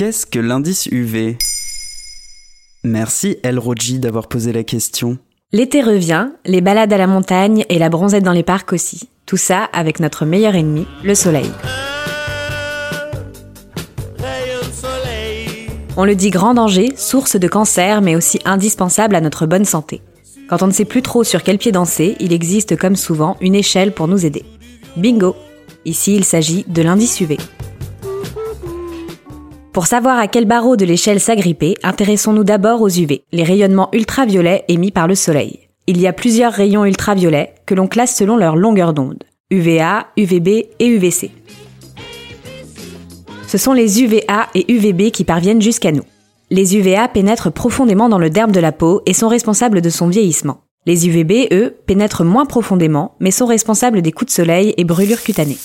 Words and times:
Qu'est-ce 0.00 0.24
que 0.24 0.38
l'indice 0.38 0.86
UV 0.86 1.36
Merci 2.84 3.36
El 3.42 3.58
Roji 3.58 3.98
d'avoir 3.98 4.28
posé 4.28 4.50
la 4.50 4.64
question. 4.64 5.18
L'été 5.52 5.82
revient, 5.82 6.30
les 6.46 6.62
balades 6.62 6.94
à 6.94 6.96
la 6.96 7.06
montagne 7.06 7.66
et 7.68 7.78
la 7.78 7.90
bronzette 7.90 8.24
dans 8.24 8.32
les 8.32 8.42
parcs 8.42 8.72
aussi. 8.72 9.10
Tout 9.26 9.36
ça 9.36 9.64
avec 9.74 10.00
notre 10.00 10.24
meilleur 10.24 10.54
ennemi, 10.54 10.86
le 11.04 11.14
soleil. 11.14 11.50
On 15.98 16.06
le 16.06 16.14
dit 16.14 16.30
grand 16.30 16.54
danger, 16.54 16.94
source 16.96 17.36
de 17.36 17.46
cancer, 17.46 18.00
mais 18.00 18.16
aussi 18.16 18.38
indispensable 18.46 19.14
à 19.14 19.20
notre 19.20 19.44
bonne 19.44 19.66
santé. 19.66 20.00
Quand 20.48 20.62
on 20.62 20.68
ne 20.68 20.72
sait 20.72 20.86
plus 20.86 21.02
trop 21.02 21.24
sur 21.24 21.42
quel 21.42 21.58
pied 21.58 21.72
danser, 21.72 22.16
il 22.20 22.32
existe 22.32 22.74
comme 22.74 22.96
souvent 22.96 23.36
une 23.42 23.54
échelle 23.54 23.92
pour 23.92 24.08
nous 24.08 24.24
aider. 24.24 24.46
Bingo 24.96 25.36
Ici, 25.84 26.16
il 26.16 26.24
s'agit 26.24 26.64
de 26.68 26.80
l'indice 26.80 27.20
UV. 27.20 27.36
Pour 29.72 29.86
savoir 29.86 30.18
à 30.18 30.26
quel 30.26 30.46
barreau 30.46 30.74
de 30.74 30.84
l'échelle 30.84 31.20
s'agripper, 31.20 31.76
intéressons-nous 31.84 32.42
d'abord 32.42 32.82
aux 32.82 32.88
UV, 32.88 33.22
les 33.30 33.44
rayonnements 33.44 33.88
ultraviolets 33.92 34.64
émis 34.66 34.90
par 34.90 35.06
le 35.06 35.14
soleil. 35.14 35.68
Il 35.86 36.00
y 36.00 36.08
a 36.08 36.12
plusieurs 36.12 36.52
rayons 36.52 36.84
ultraviolets 36.84 37.54
que 37.66 37.76
l'on 37.76 37.86
classe 37.86 38.16
selon 38.16 38.36
leur 38.36 38.56
longueur 38.56 38.92
d'onde. 38.92 39.22
UVA, 39.50 40.08
UVB 40.16 40.48
et 40.78 40.86
UVC. 40.86 41.30
Ce 43.46 43.58
sont 43.58 43.72
les 43.72 44.02
UVA 44.02 44.48
et 44.56 44.72
UVB 44.72 45.12
qui 45.12 45.22
parviennent 45.22 45.62
jusqu'à 45.62 45.92
nous. 45.92 46.04
Les 46.50 46.76
UVA 46.76 47.06
pénètrent 47.06 47.52
profondément 47.52 48.08
dans 48.08 48.18
le 48.18 48.30
derme 48.30 48.52
de 48.52 48.60
la 48.60 48.72
peau 48.72 49.02
et 49.06 49.14
sont 49.14 49.28
responsables 49.28 49.82
de 49.82 49.90
son 49.90 50.08
vieillissement. 50.08 50.62
Les 50.84 51.06
UVB, 51.06 51.52
eux, 51.52 51.76
pénètrent 51.86 52.24
moins 52.24 52.46
profondément, 52.46 53.14
mais 53.20 53.30
sont 53.30 53.46
responsables 53.46 54.02
des 54.02 54.10
coups 54.10 54.32
de 54.32 54.34
soleil 54.34 54.74
et 54.76 54.84
brûlures 54.84 55.22
cutanées. 55.22 55.58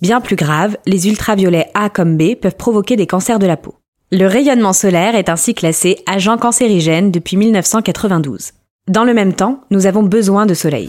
Bien 0.00 0.20
plus 0.20 0.36
grave, 0.36 0.76
les 0.86 1.08
ultraviolets 1.08 1.70
A 1.74 1.90
comme 1.90 2.16
B 2.16 2.36
peuvent 2.40 2.54
provoquer 2.54 2.94
des 2.94 3.08
cancers 3.08 3.40
de 3.40 3.46
la 3.46 3.56
peau. 3.56 3.74
Le 4.12 4.26
rayonnement 4.26 4.72
solaire 4.72 5.16
est 5.16 5.28
ainsi 5.28 5.54
classé 5.54 5.98
agent 6.06 6.38
cancérigène 6.38 7.10
depuis 7.10 7.36
1992. 7.36 8.52
Dans 8.86 9.02
le 9.02 9.12
même 9.12 9.32
temps, 9.32 9.64
nous 9.72 9.86
avons 9.86 10.04
besoin 10.04 10.46
de 10.46 10.54
soleil. 10.54 10.88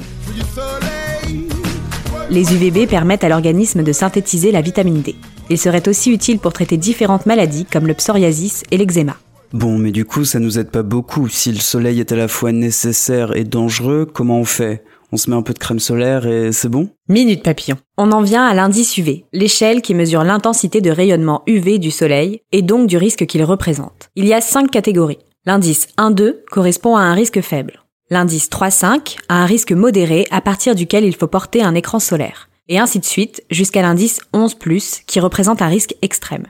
Les 2.30 2.54
UVB 2.54 2.88
permettent 2.88 3.24
à 3.24 3.30
l'organisme 3.30 3.82
de 3.82 3.92
synthétiser 3.92 4.52
la 4.52 4.62
vitamine 4.62 5.02
D. 5.02 5.16
Ils 5.50 5.58
seraient 5.58 5.90
aussi 5.90 6.12
utiles 6.12 6.38
pour 6.38 6.54
traiter 6.54 6.78
différentes 6.78 7.26
maladies 7.26 7.66
comme 7.66 7.88
le 7.88 7.96
psoriasis 7.96 8.64
et 8.70 8.78
l'eczéma. 8.78 9.16
Bon, 9.54 9.80
mais 9.80 9.92
du 9.92 10.06
coup, 10.06 10.24
ça 10.24 10.38
nous 10.38 10.60
aide 10.60 10.70
pas 10.70 10.84
beaucoup. 10.84 11.28
Si 11.28 11.52
le 11.52 11.58
soleil 11.58 12.00
est 12.00 12.12
à 12.12 12.16
la 12.16 12.28
fois 12.28 12.52
nécessaire 12.52 13.36
et 13.36 13.44
dangereux, 13.44 14.06
comment 14.06 14.38
on 14.38 14.46
fait? 14.46 14.84
On 15.12 15.18
se 15.18 15.30
met 15.30 15.36
un 15.36 15.42
peu 15.42 15.54
de 15.54 15.60
crème 15.60 15.80
solaire 15.80 16.28
et 16.28 16.52
c'est 16.52 16.70
bon? 16.70 16.90
Minute 17.08 17.42
papillon. 17.44 17.78
On 17.98 18.12
en 18.12 18.22
vient 18.22 18.46
à 18.46 18.54
l'indice 18.54 18.98
UV, 18.98 19.26
l'échelle 19.34 19.82
qui 19.82 19.96
mesure 19.96 20.24
l'intensité 20.24 20.82
de 20.82 20.92
rayonnement 20.92 21.42
UV 21.48 21.80
du 21.80 21.90
soleil 21.90 22.42
et 22.52 22.62
donc 22.62 22.88
du 22.88 22.98
risque 22.98 23.26
qu'il 23.26 23.44
représente. 23.44 24.10
Il 24.16 24.26
y 24.26 24.34
a 24.34 24.42
cinq 24.42 24.70
catégories. 24.70 25.20
L'indice 25.46 25.88
1-2 25.98 26.44
correspond 26.52 26.96
à 26.96 27.02
un 27.02 27.14
risque 27.14 27.42
faible. 27.42 27.82
L'indice 28.12 28.50
3-5 28.50 29.18
a 29.30 29.42
un 29.42 29.46
risque 29.46 29.72
modéré 29.72 30.28
à 30.32 30.42
partir 30.42 30.76
duquel 30.76 31.04
il 31.04 31.16
faut 31.16 31.28
porter 31.28 31.64
un 31.64 31.76
écran 31.76 32.00
solaire. 32.00 32.50
Et 32.68 32.78
ainsi 32.78 33.00
de 33.00 33.06
suite 33.06 33.44
jusqu'à 33.50 33.82
l'indice 33.82 34.22
11+, 34.34 35.04
qui 35.08 35.20
représente 35.20 35.62
un 35.62 35.68
risque 35.68 35.96
extrême. 36.04 36.46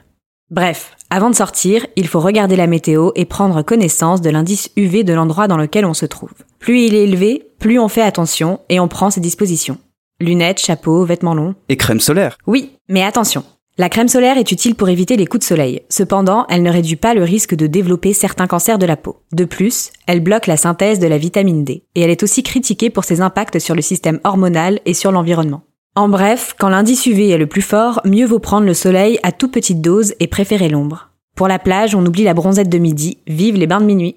Bref, 0.51 0.93
avant 1.11 1.29
de 1.29 1.35
sortir, 1.35 1.85
il 1.95 2.07
faut 2.07 2.19
regarder 2.19 2.55
la 2.55 2.65
météo 2.65 3.11
et 3.15 3.25
prendre 3.25 3.61
connaissance 3.61 4.21
de 4.21 4.31
l'indice 4.31 4.71
UV 4.75 5.03
de 5.03 5.13
l'endroit 5.13 5.47
dans 5.47 5.57
lequel 5.57 5.85
on 5.85 5.93
se 5.93 6.07
trouve. 6.07 6.33
Plus 6.57 6.85
il 6.85 6.95
est 6.95 7.03
élevé, 7.03 7.51
plus 7.59 7.79
on 7.79 7.87
fait 7.87 8.01
attention 8.01 8.59
et 8.67 8.79
on 8.79 8.87
prend 8.87 9.11
ses 9.11 9.21
dispositions. 9.21 9.77
Lunettes, 10.19 10.59
chapeau, 10.59 11.05
vêtements 11.05 11.35
longs. 11.35 11.53
Et 11.69 11.77
crème 11.77 11.99
solaire 11.99 12.37
Oui, 12.47 12.71
mais 12.87 13.03
attention. 13.03 13.43
La 13.77 13.89
crème 13.89 14.09
solaire 14.09 14.37
est 14.37 14.51
utile 14.51 14.75
pour 14.75 14.89
éviter 14.89 15.15
les 15.15 15.25
coups 15.25 15.45
de 15.45 15.47
soleil. 15.47 15.83
Cependant, 15.87 16.45
elle 16.49 16.63
ne 16.63 16.71
réduit 16.71 16.97
pas 16.97 17.13
le 17.13 17.23
risque 17.23 17.55
de 17.55 17.67
développer 17.67 18.11
certains 18.13 18.47
cancers 18.47 18.77
de 18.79 18.85
la 18.85 18.97
peau. 18.97 19.21
De 19.31 19.45
plus, 19.45 19.91
elle 20.07 20.19
bloque 20.19 20.47
la 20.47 20.57
synthèse 20.57 20.99
de 20.99 21.07
la 21.07 21.17
vitamine 21.17 21.63
D. 21.63 21.83
Et 21.95 22.01
elle 22.01 22.09
est 22.09 22.23
aussi 22.23 22.43
critiquée 22.43 22.89
pour 22.89 23.05
ses 23.05 23.21
impacts 23.21 23.59
sur 23.59 23.75
le 23.75 23.81
système 23.81 24.19
hormonal 24.25 24.81
et 24.85 24.93
sur 24.93 25.13
l'environnement. 25.13 25.61
En 25.99 26.07
bref, 26.07 26.55
quand 26.57 26.69
l'indice 26.69 27.07
UV 27.07 27.27
est 27.27 27.37
le 27.37 27.45
plus 27.45 27.61
fort, 27.61 27.99
mieux 28.05 28.25
vaut 28.25 28.39
prendre 28.39 28.65
le 28.65 28.73
soleil 28.73 29.19
à 29.21 29.33
toute 29.33 29.51
petite 29.51 29.81
dose 29.81 30.13
et 30.21 30.27
préférer 30.27 30.69
l'ombre. 30.69 31.09
Pour 31.35 31.49
la 31.49 31.59
plage, 31.59 31.93
on 31.93 32.05
oublie 32.05 32.23
la 32.23 32.33
bronzette 32.33 32.69
de 32.69 32.77
midi, 32.77 33.17
vive 33.27 33.57
les 33.57 33.67
bains 33.67 33.81
de 33.81 33.85
minuit. 33.85 34.15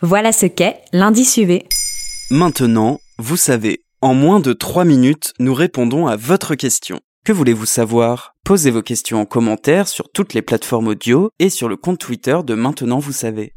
Voilà 0.00 0.32
ce 0.32 0.46
qu'est 0.46 0.80
l'indice 0.94 1.36
UV. 1.36 1.66
Maintenant, 2.30 3.00
vous 3.18 3.36
savez, 3.36 3.82
en 4.00 4.14
moins 4.14 4.40
de 4.40 4.54
3 4.54 4.86
minutes, 4.86 5.34
nous 5.40 5.52
répondons 5.52 6.06
à 6.06 6.16
votre 6.16 6.54
question. 6.54 7.00
Que 7.26 7.32
voulez-vous 7.32 7.66
savoir? 7.66 8.34
Posez 8.46 8.70
vos 8.70 8.80
questions 8.80 9.20
en 9.20 9.26
commentaire 9.26 9.88
sur 9.88 10.10
toutes 10.10 10.32
les 10.32 10.40
plateformes 10.40 10.88
audio 10.88 11.28
et 11.38 11.50
sur 11.50 11.68
le 11.68 11.76
compte 11.76 11.98
Twitter 11.98 12.38
de 12.46 12.54
Maintenant 12.54 12.98
vous 12.98 13.12
savez. 13.12 13.52